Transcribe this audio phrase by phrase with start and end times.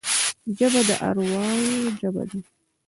[0.57, 2.39] ژبه د ارواحو ژبه ده